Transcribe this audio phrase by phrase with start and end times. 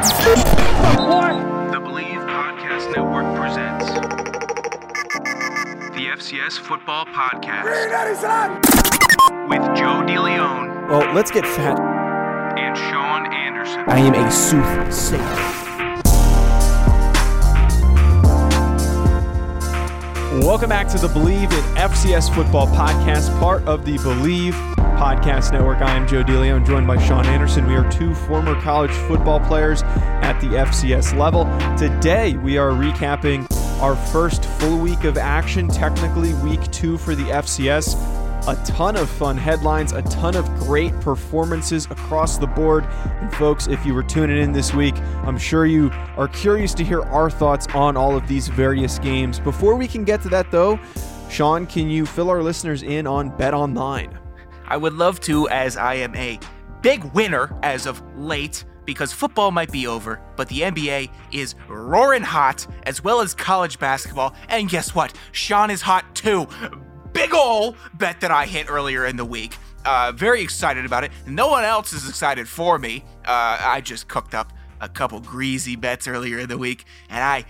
[0.00, 3.84] The Bleav Podcast Network presents
[5.94, 7.64] the FCS Football Podcast
[9.50, 11.78] with Joe DeLeon Well, let's get fat.
[12.58, 13.84] and Sean Anderson.
[13.88, 15.59] I am a soothsayer.
[20.40, 24.52] Welcome back to the Bleav in FCS Football Podcast, part of the Bleav
[24.96, 25.82] Podcast Network.
[25.82, 27.66] I am Joe DeLeon, joined by Sean Anderson.
[27.66, 31.44] We are two former college football players at the FCS level.
[31.76, 33.46] Today, we are recapping
[33.82, 37.94] our first full week of action, technically week two for the FCS.
[38.48, 42.84] A ton of fun headlines, a ton of great performances across the board.
[42.84, 46.84] And folks, if you were tuning in this week, I'm sure you are curious to
[46.84, 49.38] hear our thoughts on all of these various games.
[49.38, 50.80] Before we can get to that though,
[51.28, 54.18] Sean, can you fill our listeners in on Bet Online?
[54.66, 56.40] I would love to, as I am a
[56.80, 62.22] big winner as of late, because football might be over, but the NBA is roaring
[62.22, 64.34] hot, as well as college basketball.
[64.48, 65.12] And guess what?
[65.32, 66.48] Sean is hot too.
[67.20, 69.58] Big ol' bet that I hit earlier in the week.
[69.84, 71.12] Uh, very excited about it.
[71.26, 73.04] No one else is excited for me.
[73.26, 77.44] Uh, I just cooked up a couple greasy bets earlier in the week, and I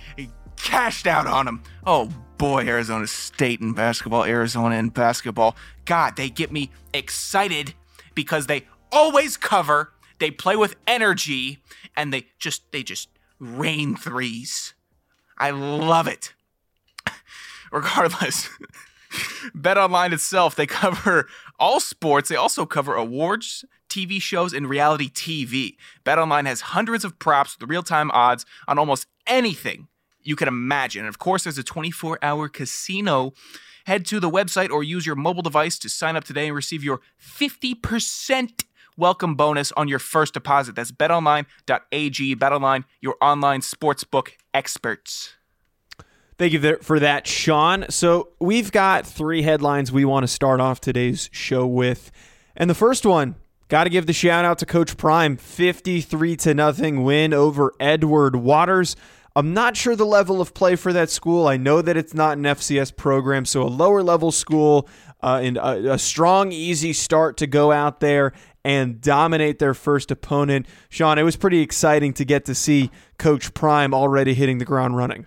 [0.57, 1.63] cashed out on them.
[1.87, 5.55] Oh boy, Arizona State and basketball, Arizona and basketball.
[5.85, 7.73] God, they get me excited
[8.17, 11.63] because they always cover, they play with energy,
[11.97, 14.75] and they just they just rain threes.
[15.39, 16.35] I love it.
[17.71, 18.49] Regardless,
[19.55, 21.29] Bet Online itself, they cover
[21.59, 22.29] all sports.
[22.29, 25.77] They also cover awards, TV shows, and reality TV.
[26.05, 29.89] Bet Online has hundreds of props with real time odds on almost anything
[30.23, 31.01] you can imagine.
[31.01, 33.33] And of course, there's a 24 hour casino.
[33.87, 36.85] Head to the website or use your mobile device to sign up today and receive
[36.85, 38.65] your 50%
[38.97, 40.75] welcome bonus on your first deposit.
[40.77, 42.37] That's betonline.ag.
[42.37, 45.35] Betonline, your online sportsbook experts.
[46.41, 47.85] Thank you for that, Sean.
[47.91, 52.11] So, we've got three headlines we want to start off today's show with.
[52.57, 53.35] And the first one,
[53.69, 55.37] got to give the shout out to Coach Prime.
[55.37, 58.97] 53 to nothing win over Edward Waters.
[59.37, 61.47] I'm not sure the level of play for that school.
[61.47, 64.89] I know that it's not an FCS program, so a lower level school
[65.23, 68.33] uh, and a, a strong, easy start to go out there
[68.65, 70.65] and dominate their first opponent.
[70.89, 74.97] Sean, it was pretty exciting to get to see Coach Prime already hitting the ground
[74.97, 75.27] running.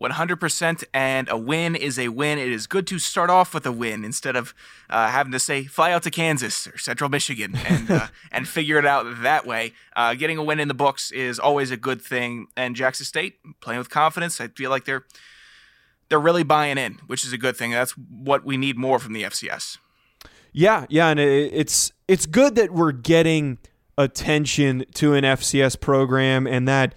[0.00, 2.38] 100% and a win is a win.
[2.38, 4.52] It is good to start off with a win instead of
[4.90, 8.78] uh, having to say fly out to Kansas or Central Michigan and uh, and figure
[8.78, 9.72] it out that way.
[9.94, 12.48] Uh, getting a win in the books is always a good thing.
[12.56, 14.40] And Jackson State playing with confidence.
[14.40, 15.04] I feel like they're
[16.08, 17.70] they're really buying in, which is a good thing.
[17.70, 19.78] That's what we need more from the FCS.
[20.52, 23.58] Yeah, yeah, and it's it's good that we're getting
[23.96, 26.94] attention to an FCS program and that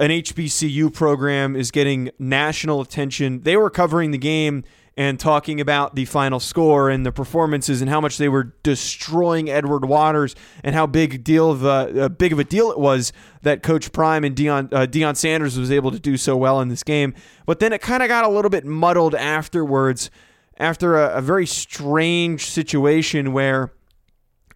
[0.00, 3.42] an HBCU program is getting national attention.
[3.42, 4.64] They were covering the game
[4.96, 9.50] and talking about the final score and the performances and how much they were destroying
[9.50, 10.34] Edward Waters
[10.64, 13.12] and how big deal of a, a big of a deal it was
[13.42, 16.68] that Coach Prime and Deion uh, Deion Sanders was able to do so well in
[16.68, 17.14] this game.
[17.44, 20.10] But then it kind of got a little bit muddled afterwards
[20.56, 23.70] after a, a very strange situation where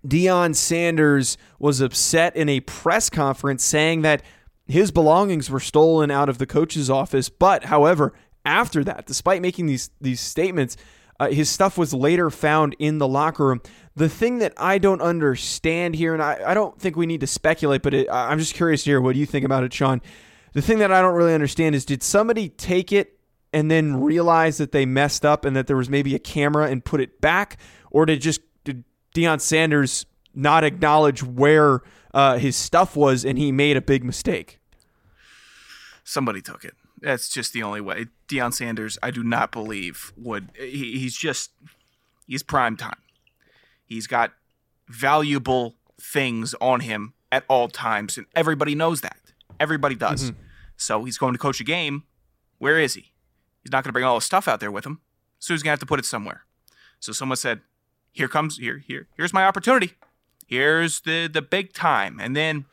[0.06, 4.22] Deion Sanders was upset in a press conference saying that
[4.66, 7.28] his belongings were stolen out of the coach's office.
[7.28, 8.12] But, however,
[8.44, 10.76] after that, despite making these these statements,
[11.20, 13.60] uh, his stuff was later found in the locker room.
[13.94, 17.26] The thing that I don't understand here, and I, I don't think we need to
[17.26, 20.02] speculate, but it, I'm just curious to hear what you think about it, Sean?
[20.52, 23.18] The thing that I don't really understand is did somebody take it
[23.52, 26.84] and then realize that they messed up and that there was maybe a camera and
[26.84, 27.58] put it back,
[27.90, 28.84] or did just did
[29.14, 31.82] Deion Sanders not acknowledge where
[32.12, 34.60] uh, his stuff was and he made a big mistake?
[36.04, 36.74] Somebody took it.
[37.00, 38.06] That's just the only way.
[38.28, 40.50] Deion Sanders, I do not believe would.
[40.56, 41.50] He, he's just
[42.26, 42.98] he's prime time.
[43.84, 44.32] He's got
[44.88, 49.18] valuable things on him at all times, and everybody knows that.
[49.60, 50.32] Everybody does.
[50.76, 52.04] So he's going to coach a game.
[52.58, 53.12] Where is he?
[53.62, 55.00] He's not going to bring all his stuff out there with him.
[55.38, 56.44] So he's going to have to put it somewhere.
[57.00, 57.60] So someone said,
[58.12, 59.92] "Here comes here here here's my opportunity."
[60.46, 62.66] Here's the the big time, and then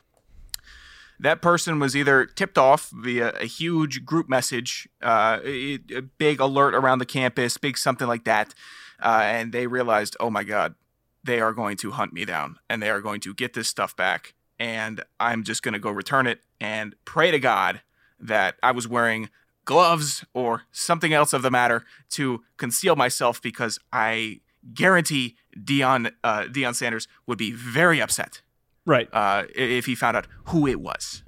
[1.18, 6.40] that person was either tipped off via a huge group message, uh, a, a big
[6.40, 8.54] alert around the campus, big something like that,
[9.00, 10.74] uh, and they realized, oh my god,
[11.22, 13.96] they are going to hunt me down, and they are going to get this stuff
[13.96, 17.82] back, and I'm just going to go return it and pray to God
[18.18, 19.30] that I was wearing
[19.64, 24.40] gloves or something else of the matter to conceal myself because I
[24.74, 28.42] guarantee Deion uh, Deion Sanders would be very upset
[28.84, 29.08] Right.
[29.12, 31.22] uh, if he found out who it was.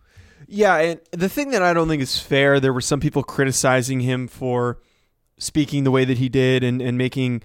[0.46, 4.00] Yeah, and the thing that I don't think is fair, there were some people criticizing
[4.00, 4.78] him for
[5.38, 7.42] speaking the way that he did and, and making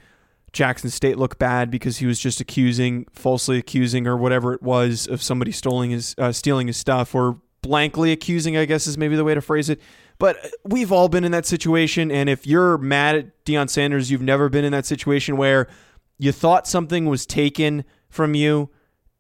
[0.52, 5.08] Jackson State look bad because he was just accusing, falsely accusing, or whatever it was,
[5.08, 9.16] of somebody stealing his uh, stealing his stuff, or blankly accusing, I guess is maybe
[9.16, 9.80] the way to phrase it.
[10.20, 14.22] But we've all been in that situation, and if you're mad at Deion Sanders, you've
[14.22, 15.68] never been in that situation where
[16.18, 18.70] you thought something was taken from you,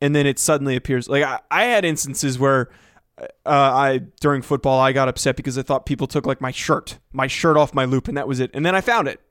[0.01, 1.07] and then it suddenly appears.
[1.07, 2.69] Like I, I had instances where
[3.17, 6.99] uh, I during football I got upset because I thought people took like my shirt,
[7.13, 8.51] my shirt off my loop, and that was it.
[8.53, 9.21] And then I found it,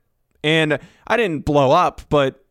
[0.42, 2.44] and I didn't blow up, but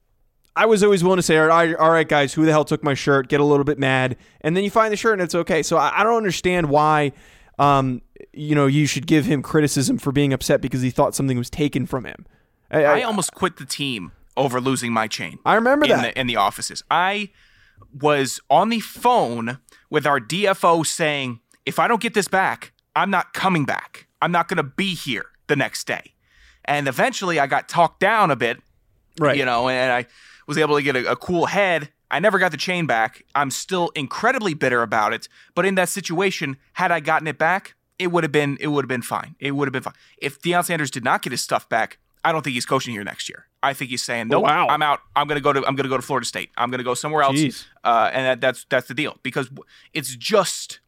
[0.55, 2.83] I was always willing to say, all right, all right, guys, who the hell took
[2.83, 3.29] my shirt?
[3.29, 5.63] Get a little bit mad, and then you find the shirt and it's okay.
[5.63, 7.13] So I, I don't understand why,
[7.59, 8.01] um,
[8.37, 11.49] you know, you should give him criticism for being upset because he thought something was
[11.49, 12.25] taken from him.
[12.69, 15.39] I, I almost quit the team over losing my chain.
[15.45, 16.13] I remember in that.
[16.13, 16.83] the, in the offices.
[16.91, 17.29] I
[17.93, 23.09] was on the phone with our DFO saying, if I don't get this back, I'm
[23.09, 24.07] not coming back.
[24.21, 26.13] I'm not going to be here the next day.
[26.65, 28.57] And eventually I got talked down a bit,
[29.19, 29.37] right.
[29.37, 30.05] you know, and I
[30.47, 31.89] was able to get a, a cool head.
[32.11, 33.23] I never got the chain back.
[33.35, 35.27] I'm still incredibly bitter about it.
[35.55, 38.83] But in that situation, had I gotten it back, it would have been it would
[38.83, 39.35] have been fine.
[39.39, 39.95] It would have been fine.
[40.17, 43.03] If Deion Sanders did not get his stuff back, I don't think he's coaching here
[43.03, 43.47] next year.
[43.63, 44.67] I think he's saying, "Nope, wow.
[44.67, 44.99] I'm out.
[45.15, 46.51] I'm gonna go to I'm gonna go to Florida State.
[46.57, 47.37] I'm gonna go somewhere else."
[47.83, 49.49] Uh, and that, that's that's the deal because
[49.93, 50.79] it's just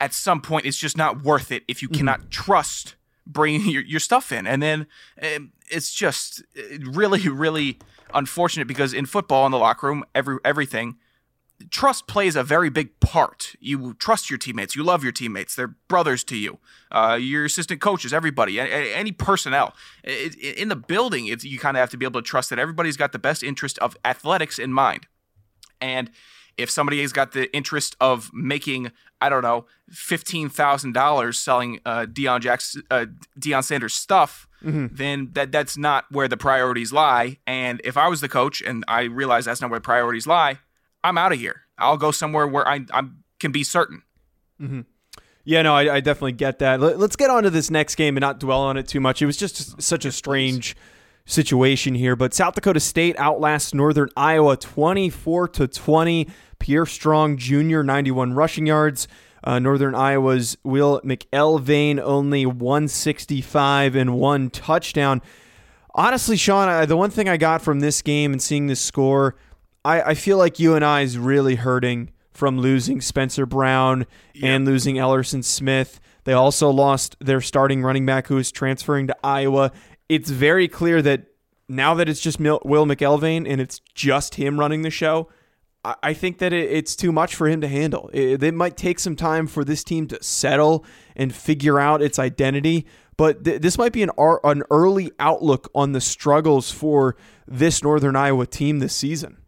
[0.00, 2.94] at some point it's just not worth it if you cannot trust
[3.26, 4.86] bringing your, your stuff in, and then
[5.22, 7.78] um, it's just uh, really really
[8.14, 10.96] unfortunate because in football in the locker room, every everything
[11.70, 13.54] trust plays a very big part.
[13.60, 14.76] You trust your teammates.
[14.76, 15.54] You love your teammates.
[15.54, 16.58] They're brothers to you.
[16.90, 19.74] Uh, your assistant coaches, everybody, any personnel
[20.04, 21.26] in the building.
[21.26, 23.42] It's, you kind of have to be able to trust that everybody's got the best
[23.42, 25.06] interest of athletics in mind.
[25.80, 26.10] And
[26.56, 28.90] if somebody has got the interest of making,
[29.20, 33.06] I don't know, fifteen thousand dollars selling uh, Deion Jackson, uh,
[33.38, 37.38] Deion Sanders stuff, then that that's not where the priorities lie.
[37.46, 40.58] And if I was the coach and I realize that's not where priorities lie,
[41.04, 41.62] I'm out of here.
[41.78, 43.02] I'll go somewhere where I I
[43.38, 44.02] can be certain.
[45.44, 46.78] Yeah, no, I, I definitely get that.
[46.78, 49.22] Let, us get on to this next game and not dwell on it too much.
[49.22, 50.76] It was just such a strange
[51.24, 52.16] situation here.
[52.16, 56.28] But South Dakota State outlasts Northern Iowa 24 to 20.
[56.58, 57.82] Pierre Strong Jr.
[57.82, 59.08] 91 rushing yards.
[59.44, 65.22] Uh, Northern Iowa's Will McElwain only 165 and one touchdown.
[65.94, 69.36] Honestly, Sean, I, the one thing I got from this game and seeing this score,
[69.88, 74.06] I, I feel like UNI is really hurting from losing Spencer Brown
[74.42, 75.98] and losing Ellerson Smith.
[76.24, 79.72] They also lost their starting running back who is transferring to Iowa.
[80.10, 81.28] It's very clear that
[81.70, 85.30] now that it's just Mil- Will McElwain and it's just him running the show,
[85.82, 88.10] I, I think that it, it's too much for him to handle.
[88.12, 90.84] It, it might take some time for this team to settle
[91.16, 92.86] and figure out its identity.
[93.16, 97.16] But th- this might be an, ar- an early outlook on the struggles for
[97.46, 99.38] this Northern Iowa team this season.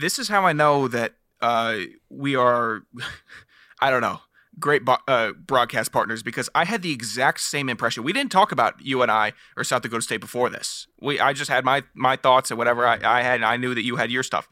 [0.00, 1.76] This is how I know that uh,
[2.10, 2.82] we are,
[3.80, 4.20] I don't know,
[4.58, 8.04] great bo- uh, broadcast partners because I had the exact same impression.
[8.04, 10.86] We didn't talk about UNI or South Dakota State before this.
[11.00, 13.34] We I just had my my thoughts and whatever I, I had.
[13.36, 14.48] And I knew that you had your stuff.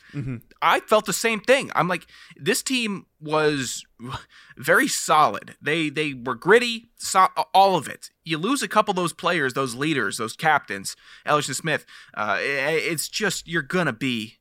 [0.60, 1.70] I felt the same thing.
[1.74, 2.06] I'm like,
[2.36, 3.84] this team was
[4.56, 5.54] very solid.
[5.62, 8.10] They they were gritty, so, all of it.
[8.24, 10.96] You lose a couple of those players, those leaders, those captains,
[11.26, 11.86] Ellerson Smith.
[12.14, 14.38] Uh, it- it's just you're gonna be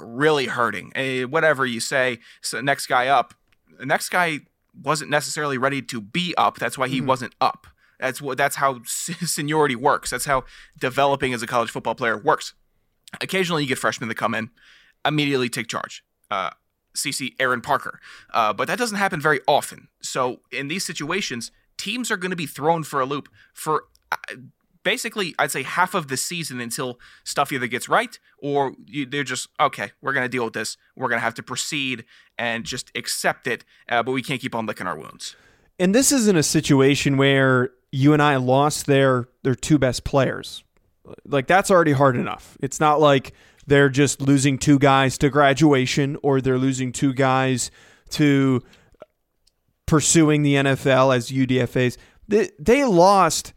[0.00, 0.92] really hurting.
[0.94, 3.34] Eh, whatever you say, so next guy up.
[3.78, 4.40] The next guy
[4.82, 6.58] wasn't necessarily ready to be up.
[6.58, 7.66] That's why he wasn't up.
[7.98, 8.38] That's what.
[8.38, 10.10] That's how seniority works.
[10.10, 10.44] That's how
[10.78, 12.54] developing as a college football player works.
[13.20, 14.50] Occasionally, you get freshmen that come in,
[15.04, 16.04] immediately take charge.
[16.30, 16.50] Uh,
[16.94, 18.00] CC Aaron Parker,
[18.32, 19.88] uh, but that doesn't happen very often.
[20.00, 24.16] So in these situations, teams are going to be thrown for a loop for uh,
[24.86, 29.24] basically, I'd say half of the season until stuff either gets right or you, they're
[29.24, 29.90] just okay.
[30.00, 30.76] We're to deal with this.
[30.94, 32.04] We're to have to proceed
[32.38, 33.64] and just accept it.
[33.88, 35.34] Uh, but we can't keep on licking our wounds.
[35.80, 40.62] And this isn't a situation where UNI lost their their two best players.
[41.26, 42.56] Like that's already hard enough.
[42.60, 43.32] It's not like
[43.66, 47.72] they're just losing two guys to graduation or they're losing two guys
[48.10, 48.62] to
[49.86, 51.96] pursuing the NFL as UDFAs.
[52.28, 53.52] They, they lost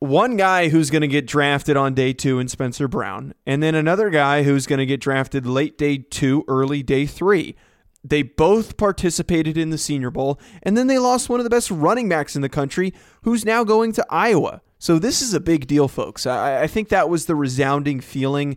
[0.00, 3.74] one guy who's going to get drafted on day two in Spencer Brown, and then
[3.74, 7.56] another guy who's going to get drafted late day two, early day three.
[8.04, 11.70] They both participated in the Senior Bowl, and then they lost one of the best
[11.70, 14.62] running backs in the country, who's now going to Iowa.
[14.78, 16.24] So this is a big deal, folks.
[16.24, 18.56] I, I think that was the resounding feeling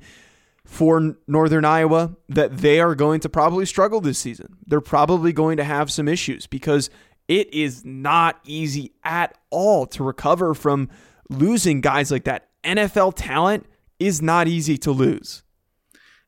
[0.64, 4.58] for Northern Iowa that they are going to probably struggle this season.
[4.68, 6.92] They're probably going to have some issues because
[7.28, 10.90] it is not easy at all to recover from
[11.32, 12.48] losing guys like that.
[12.64, 13.66] NFL talent
[14.00, 15.44] is not easy to lose.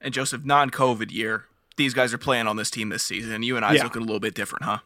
[0.01, 1.45] And Joseph, non-COVID year,
[1.77, 3.43] these guys are playing on this team this season.
[3.43, 3.83] UNI Yeah.
[3.83, 4.79] looking a little bit different, huh?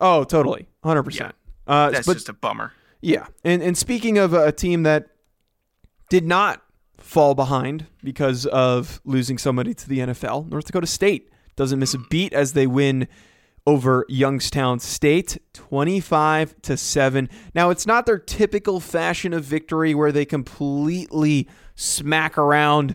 [0.00, 0.66] Oh, totally.
[0.84, 1.14] 100%.
[1.18, 1.30] Yeah.
[1.66, 2.72] Uh, That's but just a bummer.
[3.02, 5.08] Yeah, and and speaking of a team that
[6.08, 6.62] did not
[6.96, 11.98] fall behind because of losing somebody to the NFL, North Dakota State doesn't miss a
[11.98, 13.06] beat as they win
[13.66, 17.28] over Youngstown State 25 to 7.
[17.54, 22.94] Now, it's not their typical fashion of victory where they completely smack around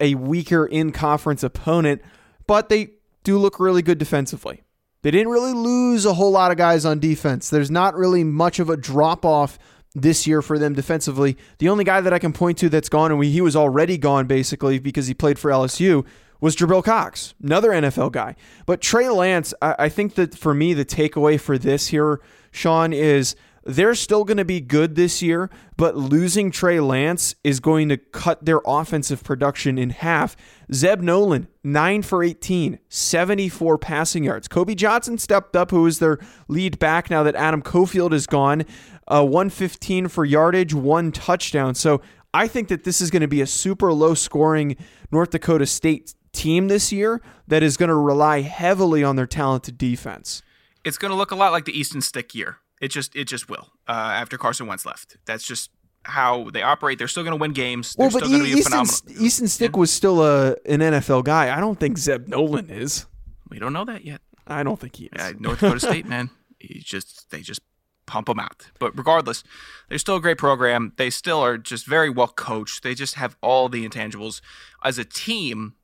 [0.00, 2.02] a weaker in-conference opponent,
[2.46, 2.90] but they
[3.22, 4.62] do look really good defensively.
[5.02, 7.50] They didn't really lose a whole lot of guys on defense.
[7.50, 9.58] There's not really much of a drop off
[9.94, 11.36] this year for them defensively.
[11.58, 14.26] The only guy that I can point to that's gone, and he was already gone
[14.26, 16.04] basically because he played for LSU,
[16.40, 18.36] was Jabril Cox, another NFL guy.
[18.66, 22.92] But Trey Lance, I, I think that for me, the takeaway for this here, Sean,
[22.92, 27.90] is they're still going to be good this year, but losing Trey Lance is going
[27.90, 30.36] to cut their offensive production in half.
[30.72, 34.48] Zeb Noland, 9 for 18, 74 passing yards.
[34.48, 36.18] Kobe Johnson stepped up, who is their
[36.48, 38.64] lead back now that Adam Cofield is gone.
[39.06, 41.74] Uh, 115 for yardage, one touchdown.
[41.74, 42.00] So
[42.32, 44.76] I think that this is going to be a super low scoring
[45.10, 49.78] North Dakota State team this year that is going to rely heavily on their talented
[49.78, 50.42] defense.
[50.84, 52.58] It's going to look a lot like the Easton Stick year.
[52.80, 53.72] It just it just will.
[53.88, 55.70] Uh, after Carson Wentz left, that's just
[56.04, 56.98] how they operate.
[56.98, 57.94] They're still going to win games.
[57.94, 59.24] They're Well, but still going to be Easton, phenomenal.
[59.24, 61.56] Easton Stick was still a an NFL guy.
[61.56, 63.06] I don't think Zeb Noland is.
[63.50, 64.20] We don't know that yet.
[64.46, 65.10] I don't think he is.
[65.16, 66.30] Yeah, North Dakota State, man.
[66.60, 67.60] He just they just
[68.06, 68.66] pump them out.
[68.80, 69.44] But regardless,
[69.88, 70.92] they're still a great program.
[70.96, 72.82] They still are just very well coached.
[72.82, 74.40] They just have all the intangibles
[74.82, 75.74] as a team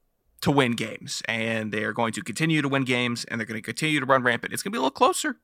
[0.44, 3.56] to win games, and they are going to continue to win games, and they're going
[3.58, 4.52] to continue to run rampant.
[4.52, 5.38] It's going to be a little closer.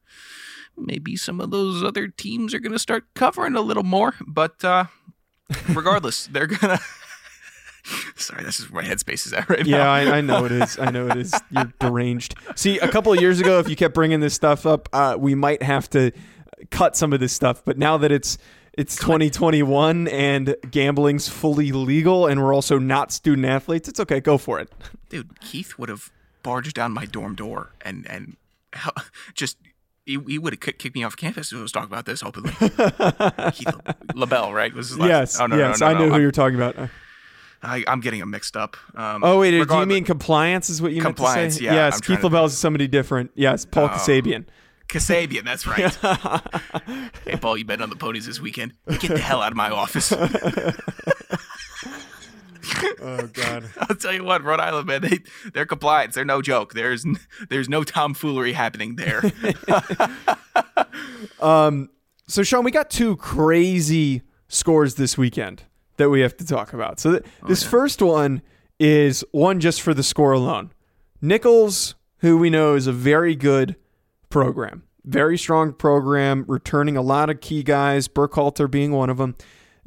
[0.76, 4.62] Maybe some of those other teams are going to start covering a little more, but
[4.62, 4.84] uh,
[5.70, 6.78] regardless, they're gonna.
[8.14, 9.90] Sorry, this is where my headspace is at right Yeah, now.
[9.90, 10.78] I, I know it is.
[10.78, 11.34] I know it is.
[11.50, 12.34] You're deranged.
[12.54, 15.34] See, a couple of years ago, if you kept bringing this stuff up, uh, we
[15.34, 16.12] might have to
[16.70, 17.64] cut some of this stuff.
[17.64, 18.36] But now that it's
[18.74, 24.20] it's 2021 and gambling's fully legal, and we're also not student athletes, it's okay.
[24.20, 24.70] Go for it.
[25.08, 26.10] dude, Keith would have
[26.42, 28.36] barged down my dorm door and and
[29.34, 29.58] just
[30.06, 32.52] he, he would have kicked me off campus if I was talking about this openly.
[33.52, 33.74] Keith
[34.14, 34.72] LaBelle, right?
[34.74, 35.98] Was his last yes, Oh, no, yes, no, no, I no.
[36.00, 36.76] know who I'm, you're talking about.
[37.62, 38.76] I, I'm getting them mixed up.
[38.94, 40.70] Um, Oh wait, do you mean compliance?
[40.70, 41.64] Is what you Compliance, meant to say?
[41.66, 43.32] yeah, Yes, I'm Keith LaBelle is somebody different.
[43.34, 44.46] Yes, Paul Kasabian.
[44.90, 45.44] Kasabian?
[45.44, 45.94] That's right.
[47.24, 48.74] hey, Paul, you bet on the ponies this weekend.
[48.88, 50.12] Get the hell out of my office.
[53.02, 53.64] Oh God.
[53.78, 55.18] I'll tell you what, Rhode Island, man, they
[55.54, 56.14] they're compliance.
[56.14, 56.74] They're no joke.
[56.74, 57.04] There's
[57.48, 59.22] there's no tomfoolery happening there.
[61.40, 61.88] um.
[62.26, 65.64] So, Sean, we got two crazy scores this weekend
[65.96, 67.00] that we have to talk about.
[67.00, 68.42] So, th- this first one
[68.78, 70.70] is one just for the score alone.
[71.20, 73.74] Nicholls, who we know is a very good
[74.30, 79.36] program, very strong program, returning a lot of key guys, Burkhalter being one of them.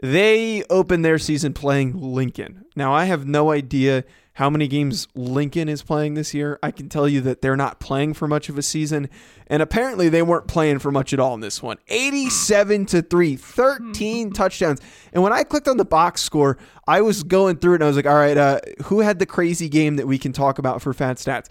[0.02, 2.66] They opened their season playing Lincoln.
[2.76, 6.58] Now, I have no idea how many games Lincoln is playing this year.
[6.64, 9.08] I can tell you that they're not playing for much of a season,
[9.46, 11.78] and apparently they weren't playing for much at all in this one.
[11.88, 14.82] 87 to 3, 13 touchdowns.
[15.14, 16.58] And when I clicked on the box score,
[16.88, 19.28] I was going through it and I was like, all right, uh, who had the
[19.28, 21.48] crazy game that we can talk about for fat stats?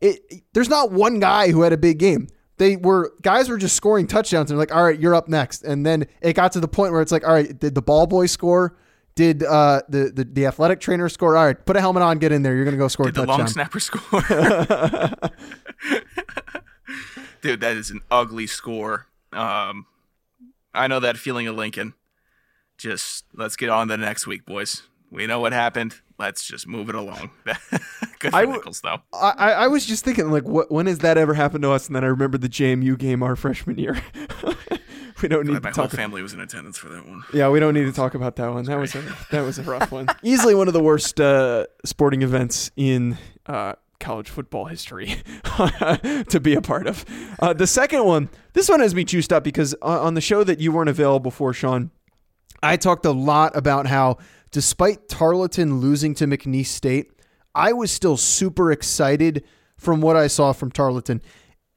[0.00, 2.28] It, there's not one guy who had a big game.
[2.58, 5.62] They were guys were just scoring touchdowns and they're like, all right, you're up next.
[5.62, 8.06] And then it got to the point where it's like, all right, did the ball
[8.06, 8.76] boy score?
[9.14, 11.36] Did uh, the, the the athletic trainer score?
[11.36, 12.54] All right, put a helmet on, get in there.
[12.54, 14.20] You're gonna go score Did the long snapper score?
[17.40, 19.06] Dude, that is an ugly score.
[19.32, 19.86] Um,
[20.74, 21.94] I know that feeling of Lincoln.
[22.76, 24.82] Just let's get on to the next week, boys.
[25.10, 25.94] We know what happened.
[26.18, 27.30] Let's just move it along.
[28.18, 28.98] Good for I Nicholls, though.
[29.12, 31.86] I, I was just thinking, like, what when has that ever happened to us?
[31.86, 34.02] And then I remembered the JMU game our freshman year,
[35.22, 35.96] we don't need my to whole talk.
[35.96, 37.24] family was in attendance for that one.
[37.32, 38.64] Yeah, we don't need to talk about that one.
[38.64, 40.08] That was a that was a rough one.
[40.22, 45.22] Easily one of the worst uh, sporting events in uh, college football history
[46.28, 47.04] to be a part of.
[47.40, 50.44] Uh, the second one, this one has me juiced up because on on the show
[50.44, 51.92] that you weren't available for, Sean,
[52.62, 54.18] I talked a lot about how
[54.50, 57.10] despite Tarleton losing to McNeese State,
[57.54, 59.44] I was still super excited
[59.76, 61.22] from what I saw from Tarleton.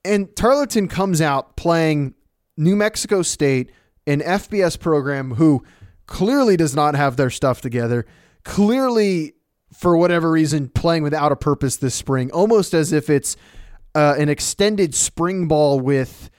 [0.04, 2.16] And Tarleton comes out playing
[2.58, 3.72] New Mexico State,
[4.08, 5.63] an FBS program who
[6.08, 8.06] clearly does not have their stuff together,
[8.44, 9.34] clearly,
[9.74, 13.38] for whatever reason, playing without a purpose this spring, almost as if it's
[13.96, 16.30] uh, an extended spring ball with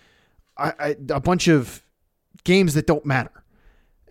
[0.57, 1.83] a bunch of
[2.45, 3.42] games that don't matter.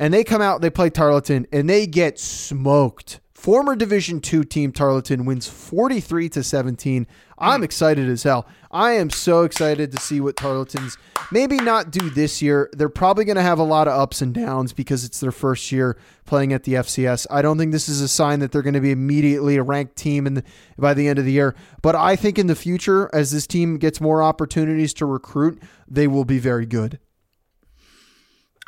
[0.01, 3.19] And they come out, they play Tarleton, and they get smoked.
[3.35, 7.05] Former Division two team Tarleton wins 43 to 17.
[7.37, 8.47] I'm excited as hell.
[8.71, 10.97] I am so excited to see what Tarleton's
[11.31, 12.71] maybe not do this year.
[12.73, 15.71] They're probably going to have a lot of ups and downs because it's their first
[15.71, 17.27] year playing at the FCS.
[17.29, 19.97] I don't think this is a sign that they're going to be immediately a ranked
[19.97, 20.43] team in the,
[20.79, 21.55] by the end of the year.
[21.83, 26.07] But I think in the future, as this team gets more opportunities to recruit, they
[26.07, 26.97] will be very good.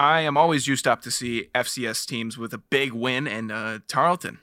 [0.03, 3.79] I am always juiced up to see FCS teams with a big win, and uh,
[3.87, 4.39] Tarleton.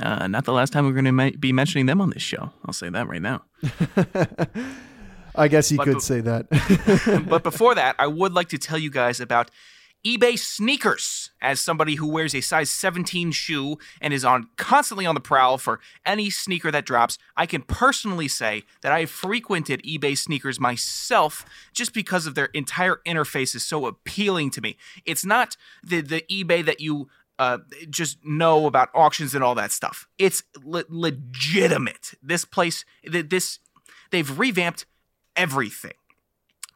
[0.00, 2.50] Uh, not the last time we're going to ma- be mentioning them on this show.
[2.64, 3.42] I'll say that right now.
[5.34, 7.26] I guess you But could be- say that.
[7.28, 9.50] but before that, I would like to tell you guys about
[10.04, 11.30] eBay sneakers.
[11.42, 15.58] As somebody who wears a size 17 shoe and is on constantly on the prowl
[15.58, 20.60] for any sneaker that drops, I can personally say that I have frequented eBay sneakers
[20.60, 24.76] myself just because of their entire interface is so appealing to me.
[25.04, 29.72] It's not the the eBay that you uh, just know about auctions and all that
[29.72, 30.06] stuff.
[30.18, 32.12] It's le- legitimate.
[32.22, 33.58] This place, th- this
[34.10, 34.84] they've revamped
[35.36, 35.92] everything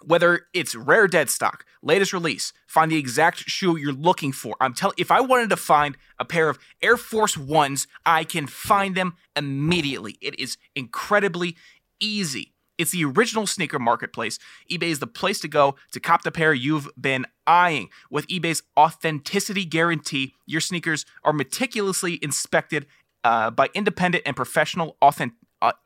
[0.06, 4.56] whether it's rare dead stock, latest release, find the exact shoe you're looking for.
[4.60, 8.46] I'm telling if I wanted to find a pair of Air Force Ones, I can
[8.46, 10.16] find them immediately.
[10.20, 11.56] It is incredibly
[12.00, 12.52] easy.
[12.76, 14.38] It's the original sneaker marketplace.
[14.70, 17.88] eBay is the place to go to cop the pair you've been eyeing.
[18.10, 22.86] With eBay's authenticity guarantee, your sneakers are meticulously inspected
[23.22, 25.36] uh, by independent and professional authentic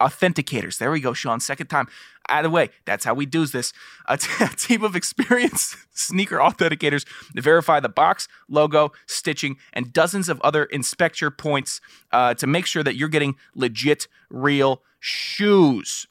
[0.00, 0.78] authenticators.
[0.78, 1.40] There we go, Sean.
[1.40, 1.88] Second time.
[2.42, 2.68] The way.
[2.84, 3.72] That's how we do this.
[4.06, 9.92] A, t- a team of experienced sneaker authenticators to verify the box, logo, stitching, and
[9.92, 11.80] dozens of other inspector points
[12.12, 16.06] uh, to make sure that you're getting legit, real shoes.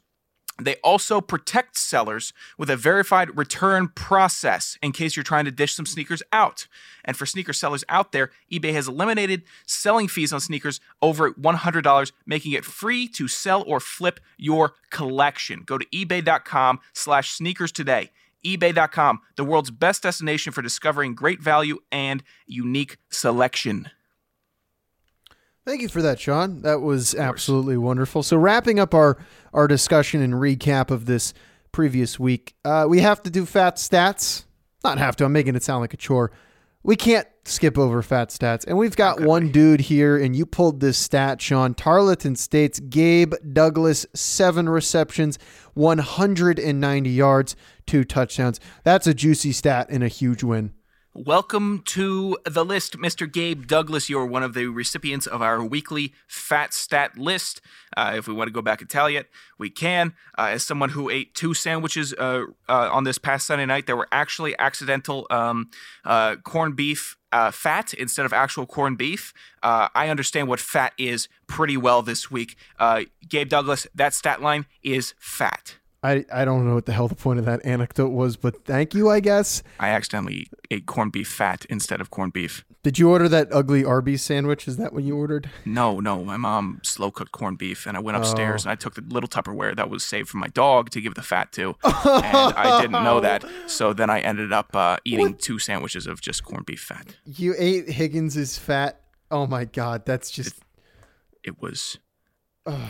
[0.60, 5.74] They also protect sellers with a verified return process in case you're trying to dish
[5.74, 6.66] some sneakers out.
[7.04, 12.12] And for sneaker sellers out there, eBay has eliminated selling fees on sneakers over $100,
[12.26, 15.62] making it free to sell or flip your collection.
[15.64, 18.10] Go to ebay.com slash sneakers today.
[18.44, 23.90] ebay.com, the world's best destination for discovering great value and unique selection.
[25.68, 26.62] Thank you for that, Sean.
[26.62, 28.22] That was absolutely wonderful.
[28.22, 29.18] So, wrapping up our
[29.52, 31.34] our discussion and recap of this
[31.72, 34.46] previous week, uh, we have to do fat stats.
[34.82, 35.26] Not have to.
[35.26, 36.32] I'm making it sound like a chore.
[36.82, 40.80] We can't skip over fat stats, and we've got one dude here, and you pulled
[40.80, 41.74] this stat, Sean.
[41.74, 45.38] Tarleton State's Gabe Douglas, seven receptions,
[45.74, 48.58] 190 yards, two touchdowns.
[48.84, 50.72] That's a juicy stat and a huge win.
[51.26, 53.30] Welcome to the list, Mr.
[53.30, 54.08] Gabe Douglas.
[54.08, 57.60] You're one of the recipients of our weekly Fat Stat list.
[57.96, 59.28] Uh, if we want to go back and tally it,
[59.58, 60.14] we can.
[60.38, 63.96] Uh, as someone who ate two sandwiches uh, uh, on this past Sunday night, there
[63.96, 65.70] were actually accidental um,
[66.04, 69.34] uh, corned beef uh, fat instead of actual corned beef.
[69.60, 72.54] Uh, I understand what fat is pretty well this week.
[72.78, 75.78] Uh, Gabe Douglas, that stat line is fat.
[76.02, 78.94] I, I don't know what the hell the point of that anecdote was, but thank
[78.94, 79.64] you, I guess.
[79.80, 82.64] I accidentally ate corned beef fat instead of corned beef.
[82.84, 84.68] Did you order that ugly Arby's sandwich?
[84.68, 85.50] Is that what you ordered?
[85.64, 86.24] No, no.
[86.24, 88.70] My mom slow cooked corned beef, and I went upstairs Oh.
[88.70, 91.22] and I took the little Tupperware that was saved for my dog to give the
[91.22, 93.44] fat to, and I didn't know that.
[93.66, 97.16] So then I ended up uh, eating two sandwiches of just corned beef fat.
[97.26, 99.00] You ate Higgins's fat.
[99.32, 100.54] Oh my god, that's just
[101.42, 101.98] It was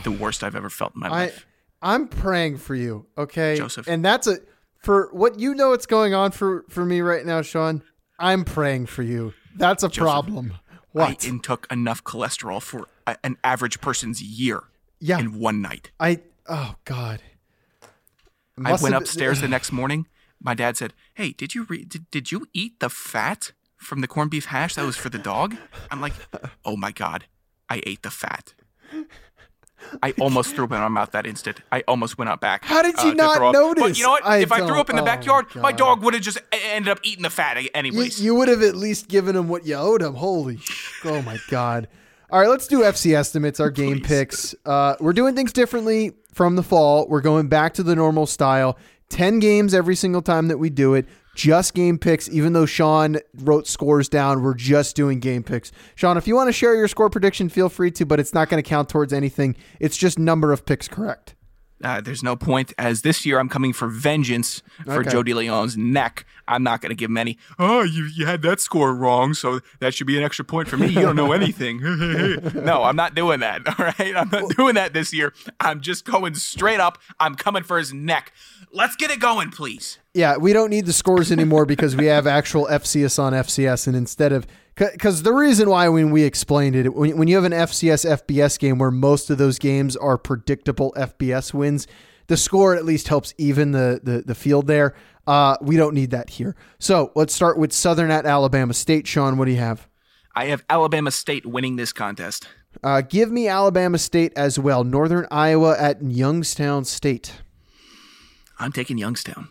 [0.03, 1.47] the worst I've ever felt in my I life.
[1.81, 3.55] I'm praying for you, okay?
[3.57, 3.87] Joseph.
[3.87, 4.37] And that's a
[4.79, 7.83] for what you know what's going on for for me right now, Sean.
[8.17, 9.33] I'm praying for you.
[9.55, 10.55] That's a problem.
[10.91, 11.23] What?
[11.23, 14.63] I intook enough cholesterol for a, an average person's year
[14.99, 15.19] yeah.
[15.19, 15.91] in one night.
[15.99, 17.21] I oh god.
[18.63, 20.07] I went upstairs the next morning.
[20.41, 24.07] My dad said, "Hey, did you re- did, did you eat the fat from the
[24.07, 25.55] corned beef hash that was for the dog?"
[25.91, 26.13] I'm like,
[26.65, 27.25] "Oh my god,
[27.69, 28.53] I ate the fat."
[30.03, 31.59] I almost threw up in my mouth that instant.
[31.71, 32.65] I almost went out back.
[32.65, 33.77] How did you to not up.
[33.77, 34.25] But you know what?
[34.25, 35.77] I if I threw up in the oh, backyard, my God.
[35.77, 38.21] dog would have just ended up eating the fat You, anyways.
[38.21, 40.15] you would have at least given him what you owed him.
[40.15, 41.87] Holy, sh- oh my god!
[42.31, 43.59] All right, let's do FC estimates.
[43.59, 44.53] Our game picks.
[44.65, 47.07] Uh, we're doing things differently from the fall.
[47.07, 48.77] We're going back to the normal style.
[49.09, 51.07] Ten games every single time that we do it.
[51.39, 52.27] Just game picks.
[52.29, 55.71] Even though Sean wrote scores down, we're just doing game picks.
[55.95, 58.49] Sean, if you want to share your score prediction, feel free to, but it's not
[58.49, 59.55] going to count towards anything.
[59.79, 61.35] It's just number of picks correct.
[61.81, 65.11] uh, there's no point, as this year I'm coming for vengeance for Okay.
[65.11, 66.25] Joe DeLeon's neck.
[66.45, 67.37] I'm not going to give him any.
[67.57, 70.75] Oh, you, you had that score wrong, so that should be an extra point for
[70.77, 70.87] me.
[70.87, 71.79] You don't know anything.
[72.65, 73.61] no, I'm not doing that.
[73.79, 75.31] All right, I'm not doing that this year.
[75.61, 76.97] I'm just going straight up.
[77.19, 78.33] I'm coming for his neck.
[78.71, 79.97] Let's get it going, please.
[80.13, 83.95] Yeah, we don't need the scores anymore because we have actual FCS on FCS, and
[83.95, 87.51] instead of because the reason why when we explained it, when, when you have an
[87.51, 91.87] FCS FBS game where most of those games are predictable FBS wins,
[92.27, 94.95] the score at least helps even the the, the field there.
[95.25, 96.55] Uh, we don't need that here.
[96.79, 99.07] So let's start with Southern at Alabama State.
[99.07, 99.87] Sean, what do you have?
[100.35, 102.47] I have Alabama State winning this contest.
[102.83, 104.83] Uh, give me Alabama State as well.
[104.83, 107.33] Northern Iowa at Youngstown State.
[108.59, 109.49] I'm taking Youngstown.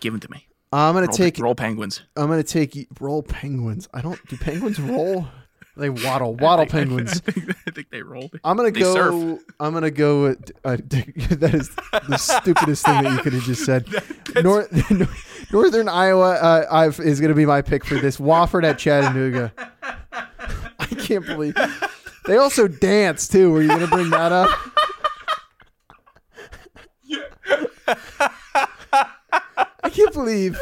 [0.00, 0.46] Give them to me.
[0.72, 2.02] I'm gonna Roll, take roll Penguins.
[2.16, 3.88] I'm gonna take roll penguins.
[3.94, 5.26] I don't do penguins roll.
[5.78, 7.22] They waddle, waddle penguins.
[7.26, 8.30] I think, I think they roll.
[8.44, 8.94] I'm gonna They go.
[8.94, 9.42] surf.
[9.60, 10.26] I'm gonna go.
[10.26, 10.34] Uh,
[10.88, 11.70] that is
[12.08, 13.86] the stupidest thing that you could have just said.
[14.42, 14.70] North,
[15.52, 18.18] Northern Iowa uh, I've, is gonna be my pick for this.
[18.18, 19.52] Wofford at Chattanooga.
[20.12, 21.54] I can't believe
[22.26, 23.52] they also dance too.
[23.52, 24.50] Were you gonna bring that up?
[29.88, 30.58] I can't believe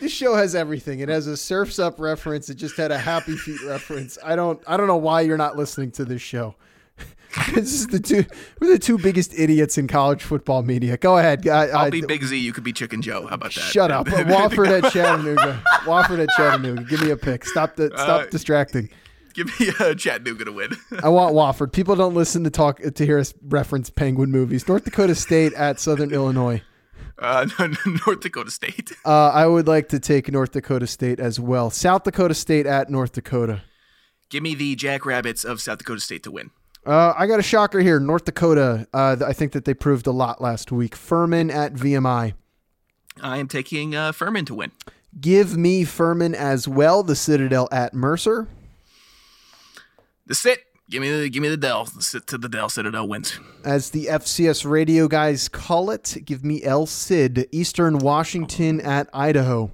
[0.00, 1.00] this show has everything.
[1.00, 2.48] It has a Surfs Up reference.
[2.48, 4.16] It just had a Happy Feet reference.
[4.24, 4.62] I don't.
[4.66, 6.54] I don't know why you're not listening to this show.
[7.54, 8.24] this is the two.
[8.60, 10.96] We're the two biggest idiots in college football media.
[10.96, 11.46] Go ahead.
[11.48, 12.36] I, I'll I- be Big Z.
[12.36, 13.26] You could be Chicken Joe.
[13.26, 13.60] How about that?
[13.60, 14.06] Shut up.
[14.08, 15.62] Wofford at Chattanooga.
[15.84, 16.84] Wofford at Chattanooga.
[16.84, 17.44] Give me a pick.
[17.44, 17.88] Stop the.
[17.94, 18.88] Stop Uh, distracting.
[19.32, 20.70] Give me uh, Chattanooga to win.
[21.02, 21.72] I want Wofford.
[21.72, 24.66] People don't listen to talk to hear us reference Penguin movies.
[24.66, 26.62] North Dakota State at Southern Illinois.
[27.20, 27.46] Uh,
[28.06, 28.92] North Dakota State.
[29.04, 31.70] Uh, I would like to take North Dakota State as well.
[31.70, 33.62] South Dakota State at North Dakota.
[34.28, 36.50] Give me the Jackrabbits of South Dakota State to win.
[36.86, 37.98] Uh, I got a shocker here.
[37.98, 38.86] North Dakota.
[38.92, 40.94] Uh, I think that they proved a lot last week.
[40.94, 42.34] Furman at VMI.
[43.20, 44.72] I am taking uh, Furman to win.
[45.20, 47.02] Give me Furman as well.
[47.02, 48.48] The Citadel at Mercer.
[50.26, 50.64] The sit.
[50.90, 51.86] Give me the give me the Dell.
[51.86, 53.38] Sit to the Dell Citadel wins.
[53.64, 57.46] As the FCS radio guys call it, give me El Cid.
[57.52, 59.70] Eastern Washington at Idaho.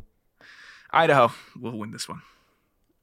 [0.93, 2.21] Idaho will win this one.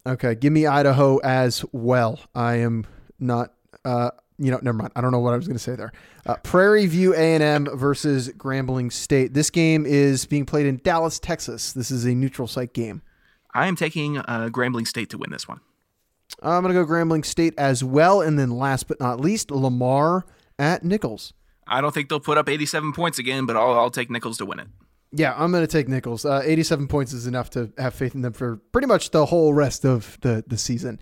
[0.06, 2.20] Okay, give me Idaho as well.
[2.36, 2.86] I am
[3.20, 3.54] not.
[3.84, 4.92] Uh, you know, never mind.
[4.96, 5.92] I don't know what I was going to say there.
[6.28, 9.34] Uh, Prairie View A and M versus Grambling State.
[9.34, 11.74] This game is being played in Dallas, Texas.
[11.74, 13.02] This is a neutral site game.
[13.56, 15.62] I am taking uh, Grambling State to win this one.
[16.42, 20.26] I'm going to go Grambling State as well, and then last but not least, Lamar
[20.60, 21.34] at Nicholls.
[21.68, 24.46] I don't think they'll put up 87 points again, but I'll, I'll take Nicholls to
[24.46, 24.68] win it.
[25.12, 26.26] Yeah, I'm going to take Nicholls.
[26.26, 29.54] Uh, 87 points is enough to have faith in them for pretty much the whole
[29.54, 31.00] rest of the, the season.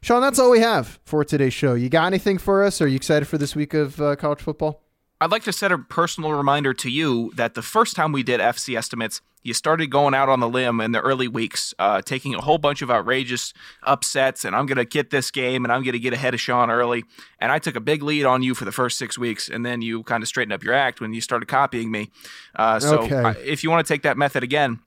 [0.00, 1.74] Sean, that's all we have for today's show.
[1.74, 2.80] You got anything for us?
[2.80, 4.81] Are you excited for this week of uh, college football?
[5.22, 8.40] I'd like to set a personal reminder to you that the first time we did
[8.40, 12.34] FC estimates, you started going out on the limb in the early weeks, uh, taking
[12.34, 15.82] a whole bunch of outrageous upsets, and I'm going to get this game, and I'm
[15.82, 17.04] going to get ahead of Sean early.
[17.40, 19.82] And I took a big lead on you for the first six weeks, and then
[19.82, 22.10] you kind of straightened up your act when you started copying me.
[22.54, 23.16] Uh, so Okay.
[23.16, 24.78] uh, if you want to take that method again,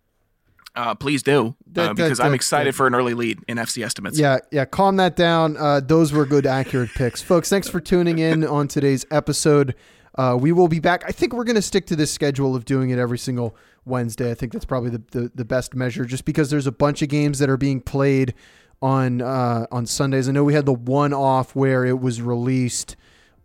[0.76, 3.58] uh, please do, That- uh, that- because I'm excited that- for an early lead in
[3.58, 4.18] FC estimates.
[4.20, 4.66] Yeah, yeah.
[4.66, 5.58] Calm that down.
[5.58, 7.50] Uh, those were good, accurate picks, folks.
[7.50, 9.76] Thanks for tuning in on today's episode.
[10.18, 11.04] Uh, we will be back.
[11.06, 14.32] I think we're going to stick to this schedule of doing it every single Wednesday.
[14.32, 17.10] I think that's probably the, the, the best measure, just because there's a bunch of
[17.10, 18.34] games that are being played
[18.82, 20.30] on uh, on Sundays.
[20.30, 22.96] I know we had the one off where it was released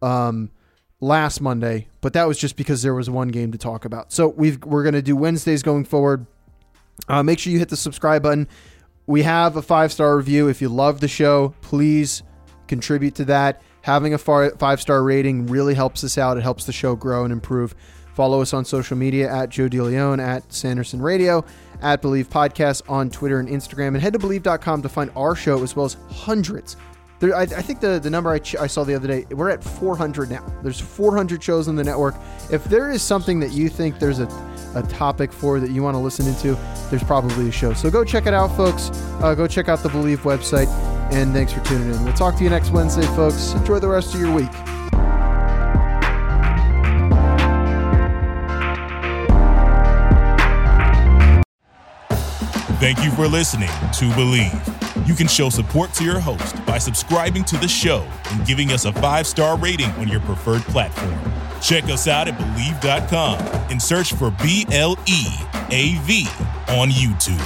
[0.03, 0.51] um,
[1.01, 4.13] last Monday, but that was just because there was one game to talk about.
[4.13, 6.27] So we've we're going to do Wednesdays going forward.
[7.09, 8.47] Uh, make sure you hit the subscribe button.
[9.07, 10.49] We have a five star review.
[10.49, 12.23] If you love the show, please
[12.69, 13.61] contribute to that.
[13.83, 16.37] Having a five star rating really helps us out.
[16.37, 17.75] It helps the show grow and improve.
[18.15, 21.45] Follow us on social media at Joe DeLeon, at Sanderson Radio,
[21.81, 25.63] at Bleav Podcast on Twitter and Instagram, and head to Bleav.com to find our show
[25.63, 26.77] as well as hundreds.
[27.21, 29.51] There, I, I think the, the number I, ch- I saw the other day, we're
[29.51, 30.45] at 400 now.
[30.63, 32.15] There's 400 shows on the network.
[32.51, 34.27] If there is something that you think there's a,
[34.75, 36.59] a topic for that you want to listen into,
[36.91, 37.75] there's probably a show.
[37.75, 38.91] So go check it out, folks.
[39.23, 40.69] Uh, go check out the Bleav website
[41.13, 42.05] and thanks for tuning in.
[42.05, 43.53] We'll talk to you next Wednesday, folks.
[43.53, 44.51] Enjoy the rest of your week.
[52.81, 55.07] Thank you for listening to Bleav.
[55.07, 58.87] You can show support to your host by subscribing to the show and giving us
[58.87, 61.19] a five star rating on your preferred platform.
[61.61, 63.39] Check us out at Bleav.com
[63.71, 65.27] and search for B L E
[65.71, 66.27] A V
[66.69, 67.37] on YouTube.